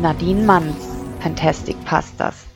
[0.00, 0.86] Nadine Manns,
[1.18, 2.46] Fantastic Pastas.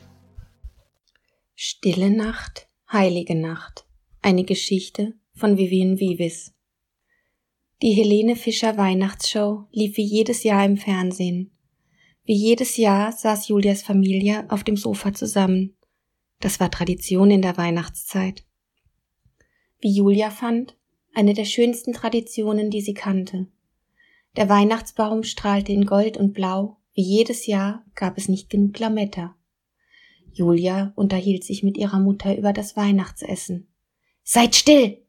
[1.55, 3.85] Stille Nacht, heilige Nacht.
[4.21, 6.53] Eine Geschichte von Vivian Vivis.
[7.81, 11.51] Die Helene Fischer Weihnachtsshow lief wie jedes Jahr im Fernsehen.
[12.23, 15.75] Wie jedes Jahr saß Julias Familie auf dem Sofa zusammen.
[16.39, 18.45] Das war Tradition in der Weihnachtszeit.
[19.81, 20.77] Wie Julia fand,
[21.13, 23.47] eine der schönsten Traditionen, die sie kannte.
[24.37, 29.35] Der Weihnachtsbaum strahlte in Gold und Blau, wie jedes Jahr gab es nicht genug Lametta.
[30.31, 33.67] Julia unterhielt sich mit ihrer Mutter über das Weihnachtsessen.
[34.23, 35.05] Seid still!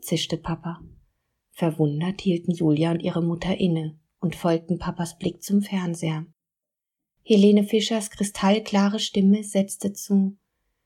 [0.00, 0.80] zischte Papa.
[1.50, 6.26] Verwundert hielten Julia und ihre Mutter inne und folgten Papas Blick zum Fernseher.
[7.22, 10.36] Helene Fischers kristallklare Stimme setzte zu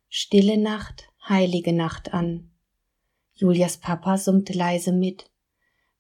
[0.09, 2.51] Stille Nacht, heilige Nacht an.
[3.35, 5.31] Julias Papa summte leise mit,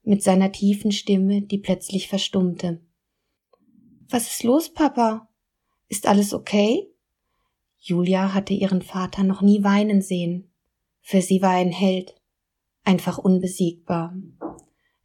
[0.03, 2.81] mit seiner tiefen Stimme, die plötzlich verstummte.
[4.11, 5.29] Was ist los, Papa?
[5.87, 6.93] Ist alles okay?
[7.79, 10.53] Julia hatte ihren Vater noch nie weinen sehen.
[11.01, 12.21] Für sie war er ein Held,
[12.83, 14.15] einfach unbesiegbar.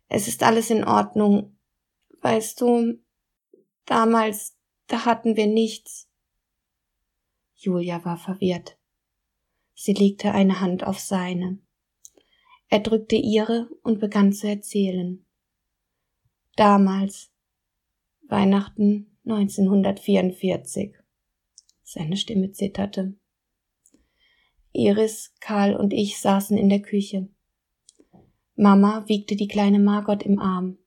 [0.10, 1.56] Es ist alles in Ordnung.
[2.22, 3.00] Weißt du,
[3.86, 6.10] damals, da hatten wir nichts.
[7.54, 8.80] Julia war verwirrt.
[9.76, 11.60] Sie legte eine Hand auf seine.
[12.70, 15.24] Er drückte ihre und begann zu erzählen.
[16.56, 17.32] Damals,
[18.28, 20.96] Weihnachten 1944.
[21.84, 23.14] Seine Stimme zitterte.
[24.74, 27.30] Iris, Karl und ich saßen in der Küche.
[28.56, 30.80] Mama wiegte die kleine Margot im Arm.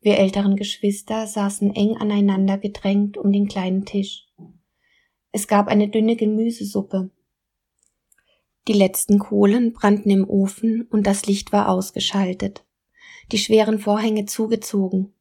[0.00, 4.26] Wir älteren Geschwister saßen eng aneinander gedrängt um den kleinen Tisch.
[5.32, 7.10] Es gab eine dünne Gemüsesuppe.
[8.68, 12.64] Die letzten Kohlen brannten im Ofen und das Licht war ausgeschaltet,
[13.32, 15.12] die schweren Vorhänge zugezogen.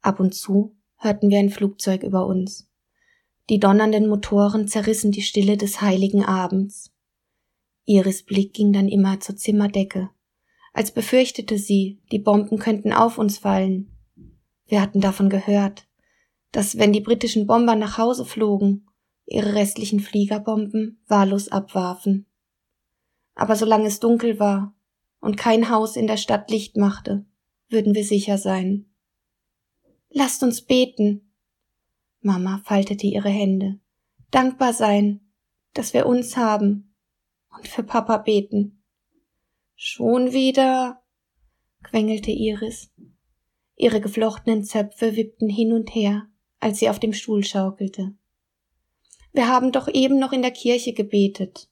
[0.00, 2.68] Ab und zu hörten wir ein Flugzeug über uns.
[3.48, 6.92] Die donnernden Motoren zerrissen die Stille des heiligen Abends.
[7.84, 10.10] Iris Blick ging dann immer zur Zimmerdecke
[10.78, 13.90] als befürchtete sie, die Bomben könnten auf uns fallen.
[14.66, 15.88] Wir hatten davon gehört,
[16.52, 18.86] dass wenn die britischen Bomber nach Hause flogen,
[19.26, 22.26] ihre restlichen Fliegerbomben wahllos abwarfen.
[23.34, 24.72] Aber solange es dunkel war
[25.18, 27.26] und kein Haus in der Stadt Licht machte,
[27.68, 28.86] würden wir sicher sein.
[30.10, 31.32] Lasst uns beten.
[32.20, 33.78] Mama faltete ihre Hände.
[34.30, 35.20] Dankbar sein,
[35.74, 36.94] dass wir uns haben
[37.56, 38.82] und für Papa beten.
[39.74, 41.02] Schon wieder,
[41.82, 42.90] quengelte Iris.
[43.76, 48.14] Ihre geflochtenen Zöpfe wippten hin und her, als sie auf dem Stuhl schaukelte.
[49.32, 51.70] Wir haben doch eben noch in der Kirche gebetet.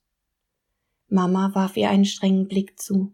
[1.09, 3.13] Mama warf ihr einen strengen Blick zu.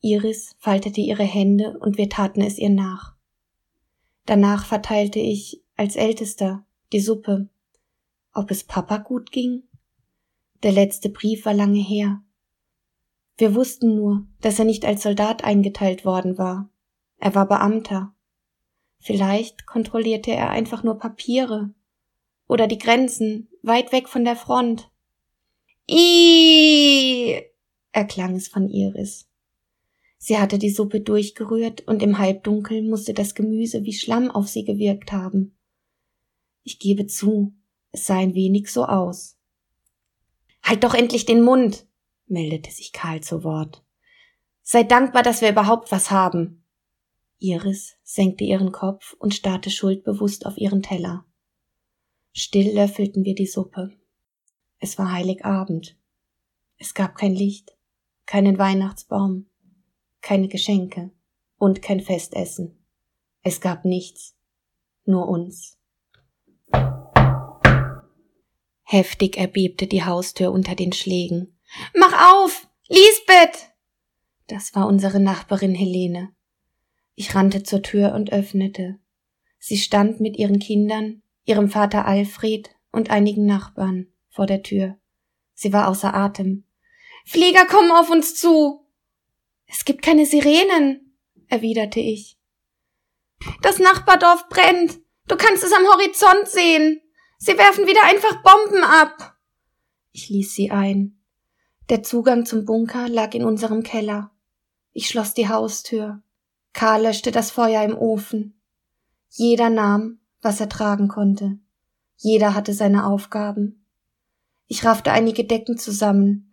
[0.00, 3.17] Iris faltete ihre Hände und wir taten es ihr nach.
[4.28, 6.62] Danach verteilte ich, als Ältester,
[6.92, 7.48] die Suppe.
[8.34, 9.62] Ob es Papa gut ging?
[10.62, 12.20] Der letzte Brief war lange her.
[13.38, 16.68] Wir wussten nur, dass er nicht als Soldat eingeteilt worden war.
[17.16, 18.14] Er war Beamter.
[18.98, 21.72] Vielleicht kontrollierte er einfach nur Papiere
[22.46, 24.90] oder die Grenzen weit weg von der Front.
[25.90, 27.40] I
[27.92, 29.27] erklang es von Iris.
[30.18, 34.64] Sie hatte die Suppe durchgerührt und im Halbdunkel musste das Gemüse wie Schlamm auf sie
[34.64, 35.56] gewirkt haben.
[36.64, 37.54] Ich gebe zu,
[37.92, 39.38] es sah ein wenig so aus.
[40.62, 41.86] Halt doch endlich den Mund,
[42.26, 43.84] meldete sich Karl zu Wort.
[44.62, 46.64] Sei dankbar, dass wir überhaupt was haben.
[47.38, 51.24] Iris senkte ihren Kopf und starrte schuldbewusst auf ihren Teller.
[52.32, 53.92] Still löffelten wir die Suppe.
[54.78, 55.96] Es war Heiligabend.
[56.76, 57.76] Es gab kein Licht,
[58.26, 59.46] keinen Weihnachtsbaum,
[60.28, 61.10] keine Geschenke
[61.56, 62.84] und kein Festessen.
[63.42, 64.36] Es gab nichts,
[65.06, 65.78] nur uns.
[68.82, 71.58] Heftig erbebte die Haustür unter den Schlägen.
[71.96, 72.68] Mach auf!
[72.88, 73.70] Lisbeth!
[74.48, 76.34] Das war unsere Nachbarin Helene.
[77.14, 78.98] Ich rannte zur Tür und öffnete.
[79.58, 84.98] Sie stand mit ihren Kindern, ihrem Vater Alfred und einigen Nachbarn vor der Tür.
[85.54, 86.64] Sie war außer Atem.
[87.24, 88.84] Flieger kommen auf uns zu.
[89.68, 91.16] Es gibt keine Sirenen,
[91.48, 92.38] erwiderte ich.
[93.62, 94.98] Das Nachbardorf brennt.
[95.28, 97.00] Du kannst es am Horizont sehen.
[97.38, 99.36] Sie werfen wieder einfach Bomben ab.
[100.12, 101.20] Ich ließ sie ein.
[101.88, 104.32] Der Zugang zum Bunker lag in unserem Keller.
[104.92, 106.22] Ich schloss die Haustür.
[106.72, 108.60] Karl löschte das Feuer im Ofen.
[109.30, 111.58] Jeder nahm, was er tragen konnte.
[112.16, 113.86] Jeder hatte seine Aufgaben.
[114.66, 116.50] Ich raffte einige Decken zusammen.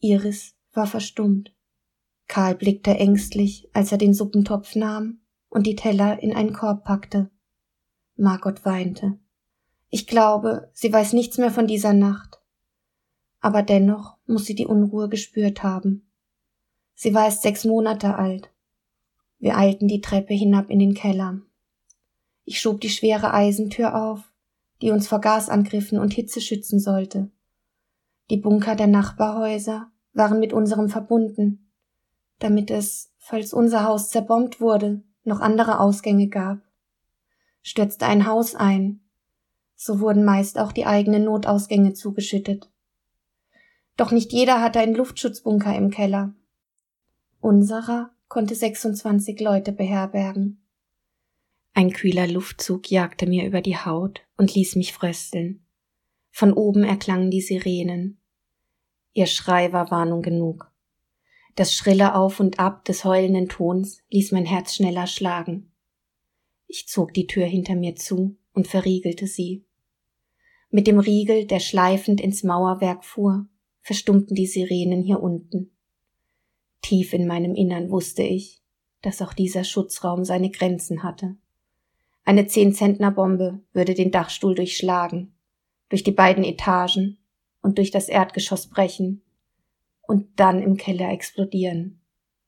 [0.00, 1.53] Iris war verstummt.
[2.26, 7.30] Karl blickte ängstlich, als er den Suppentopf nahm und die Teller in einen Korb packte.
[8.16, 9.18] Margot weinte.
[9.90, 12.40] Ich glaube, sie weiß nichts mehr von dieser Nacht.
[13.40, 16.10] Aber dennoch muss sie die Unruhe gespürt haben.
[16.94, 18.50] Sie war erst sechs Monate alt.
[19.38, 21.42] Wir eilten die Treppe hinab in den Keller.
[22.44, 24.32] Ich schob die schwere Eisentür auf,
[24.80, 27.30] die uns vor Gasangriffen und Hitze schützen sollte.
[28.30, 31.63] Die Bunker der Nachbarhäuser waren mit unserem verbunden,
[32.44, 36.58] damit es, falls unser Haus zerbombt wurde, noch andere Ausgänge gab.
[37.62, 39.00] Stürzte ein Haus ein,
[39.74, 42.70] so wurden meist auch die eigenen Notausgänge zugeschüttet.
[43.96, 46.34] Doch nicht jeder hatte einen Luftschutzbunker im Keller.
[47.40, 50.62] Unserer konnte 26 Leute beherbergen.
[51.72, 55.64] Ein kühler Luftzug jagte mir über die Haut und ließ mich frösteln.
[56.30, 58.20] Von oben erklangen die Sirenen.
[59.12, 60.73] Ihr Schrei war Warnung genug.
[61.56, 65.70] Das schrille Auf und Ab des heulenden Tons ließ mein Herz schneller schlagen.
[66.66, 69.64] Ich zog die Tür hinter mir zu und verriegelte sie.
[70.70, 73.46] Mit dem Riegel, der schleifend ins Mauerwerk fuhr,
[73.82, 75.70] verstummten die Sirenen hier unten.
[76.82, 78.60] Tief in meinem Innern wusste ich,
[79.00, 81.36] dass auch dieser Schutzraum seine Grenzen hatte.
[82.24, 85.34] Eine Zehn-Zentner-Bombe würde den Dachstuhl durchschlagen,
[85.88, 87.18] durch die beiden Etagen
[87.62, 89.22] und durch das Erdgeschoss brechen
[90.06, 92.00] und dann im Keller explodieren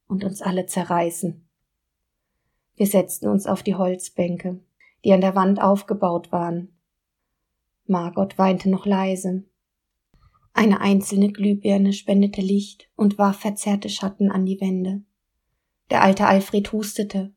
[0.07, 1.49] und uns alle zerreißen.
[2.77, 4.61] Wir setzten uns auf die Holzbänke,
[5.05, 6.77] die an der Wand aufgebaut waren.
[7.87, 9.45] Margot weinte noch leise,
[10.57, 15.03] eine einzelne Glühbirne spendete Licht und warf verzerrte Schatten an die Wände.
[15.91, 17.35] Der alte Alfred hustete.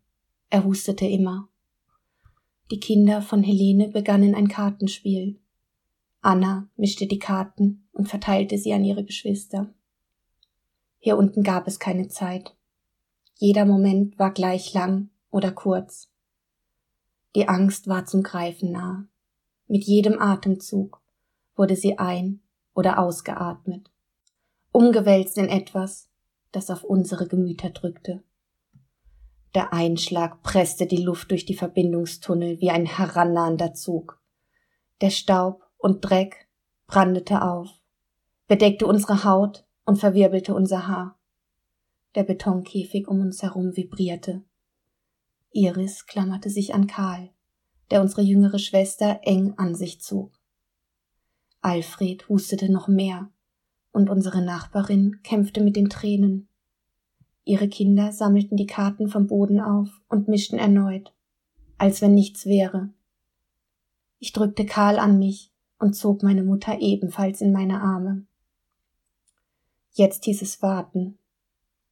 [0.50, 1.50] Er hustete immer.
[2.72, 5.38] Die Kinder von Helene begannen ein Kartenspiel.
[6.22, 9.74] Anna mischte die Karten und verteilte sie an ihre Geschwister.
[11.00, 12.56] Hier unten gab es keine Zeit.
[13.36, 16.12] Jeder Moment war gleich lang oder kurz.
[17.36, 19.08] Die Angst war zum Greifen nah.
[19.68, 21.02] Mit jedem Atemzug
[21.56, 22.42] wurde sie ein
[22.74, 23.92] oder ausgeatmet,
[24.72, 26.10] umgewälzt in etwas,
[26.52, 28.24] das auf unsere Gemüter drückte.
[29.56, 34.20] Der Einschlag presste die Luft durch die Verbindungstunnel wie ein herannahender Zug.
[35.02, 36.48] Der Staub und Dreck
[36.88, 37.70] brandete auf,
[38.48, 41.18] bedeckte unsere Haut und verwirbelte unser Haar.
[42.14, 44.44] Der Betonkäfig um uns herum vibrierte.
[45.50, 47.32] Iris klammerte sich an Karl,
[47.90, 50.32] der unsere jüngere Schwester eng an sich zog.
[51.62, 53.32] Alfred hustete noch mehr,
[53.92, 56.50] und unsere Nachbarin kämpfte mit den Tränen.
[57.44, 61.16] Ihre Kinder sammelten die Karten vom Boden auf und mischten erneut,
[61.80, 62.94] als wenn nichts wäre.
[64.20, 68.28] Ich drückte Karl an mich und zog meine Mutter ebenfalls in meine Arme.
[70.00, 71.18] Jetzt hieß es warten,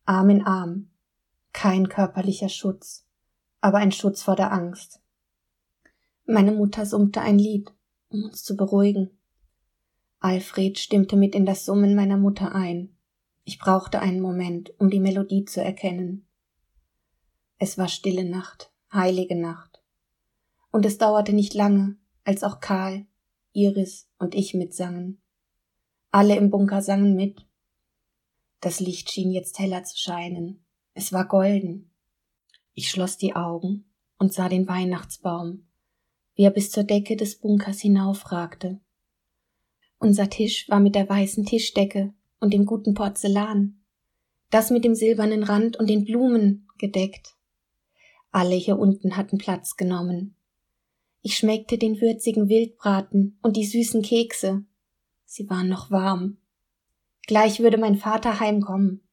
[0.05, 0.89] Arm in Arm,
[1.51, 3.05] kein körperlicher Schutz,
[3.59, 5.01] aber ein Schutz vor der Angst.
[6.25, 7.69] Meine Mutter summte ein Lied,
[8.07, 9.09] um uns zu beruhigen.
[10.21, 12.95] Alfred stimmte mit in das Summen meiner Mutter ein.
[13.43, 16.25] Ich brauchte einen Moment, um die Melodie zu erkennen.
[17.57, 19.83] Es war stille Nacht, heilige Nacht.
[20.71, 23.05] Und es dauerte nicht lange, als auch Karl,
[23.51, 25.21] Iris und ich mitsangen.
[26.11, 27.45] Alle im Bunker sangen mit.
[28.59, 30.63] Das Licht schien jetzt heller zu scheinen.
[30.93, 31.91] Es war golden.
[32.73, 33.85] Ich schloss die Augen
[34.17, 35.67] und sah den Weihnachtsbaum,
[36.35, 38.79] wie er bis zur Decke des Bunkers hinaufragte.
[39.99, 43.79] Unser Tisch war mit der weißen Tischdecke und dem guten Porzellan,
[44.49, 47.35] das mit dem silbernen Rand und den Blumen gedeckt.
[48.31, 50.35] Alle hier unten hatten Platz genommen.
[51.21, 54.63] Ich schmeckte den würzigen Wildbraten und die süßen Kekse.
[55.25, 56.37] Sie waren noch warm.
[57.27, 59.07] Gleich würde mein Vater heimkommen.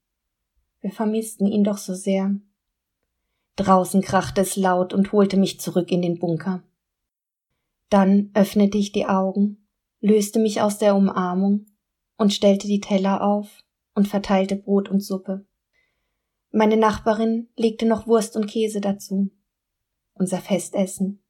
[0.80, 2.34] Wir vermissten ihn doch so sehr.
[3.56, 6.62] Draußen krachte es laut und holte mich zurück in den Bunker.
[7.90, 9.64] Dann öffnete ich die Augen
[10.04, 11.64] löste mich aus der Umarmung
[12.18, 15.46] und stellte die Teller auf und verteilte Brot und Suppe.
[16.50, 19.30] Meine Nachbarin legte noch Wurst und Käse dazu.
[20.12, 21.22] Unser Festessen.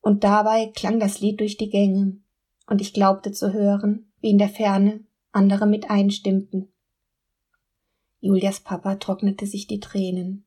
[0.00, 2.16] Und dabei klang das Lied durch die Gänge,
[2.66, 6.72] und ich glaubte zu hören, wie in der Ferne andere mit einstimmten.
[8.20, 10.44] Julias Papa trocknete sich die Tränen.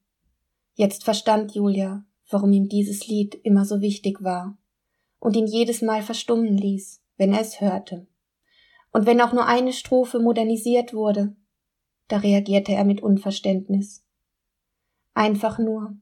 [0.76, 4.58] Jetzt verstand Julia, warum ihm dieses Lied immer so wichtig war
[5.20, 8.08] und ihn jedes Mal verstummen ließ wenn er es hörte.
[8.92, 11.36] Und wenn auch nur eine Strophe modernisiert wurde,
[12.08, 14.06] da reagierte er mit Unverständnis.
[15.14, 15.96] Einfach nur,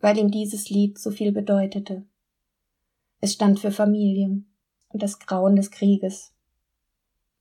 [0.00, 2.06] weil ihm dieses Lied so viel bedeutete.
[3.20, 4.42] Es stand für Familie
[4.88, 6.34] und das Grauen des Krieges.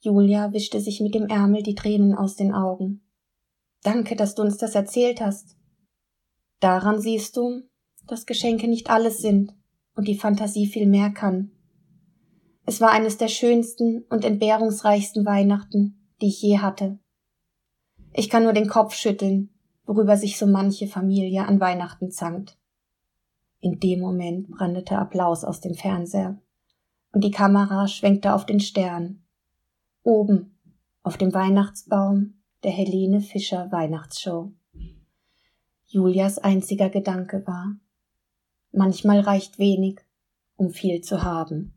[0.06, 3.02] Julia wischte sich mit dem Ärmel die Tränen aus den Augen.
[3.82, 5.58] Danke, dass du uns das erzählt hast.
[6.60, 7.64] Daran siehst du,
[8.06, 9.54] dass Geschenke nicht alles sind,
[9.96, 11.52] und die Fantasie viel mehr kann.
[12.66, 17.00] Es war eines der schönsten und entbehrungsreichsten Weihnachten, die ich je hatte.
[18.14, 19.50] Ich kann nur den Kopf schütteln,
[19.86, 22.58] worüber sich so manche Familie an Weihnachten zankt.
[23.60, 26.40] In dem Moment brandete Applaus aus dem Fernseher
[27.12, 29.25] und die Kamera schwenkte auf den Stern.
[30.06, 30.56] Oben,
[31.02, 34.52] auf dem Weihnachtsbaum der Helene Fischer Weihnachtsshow.
[35.88, 37.76] Julias einziger Gedanke war,
[38.72, 40.02] manchmal reicht wenig,
[40.58, 41.74] um viel zu haben.